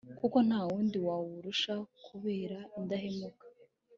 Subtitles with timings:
[0.19, 3.45] kuko nta wundi wawurusha kukubera indahemuka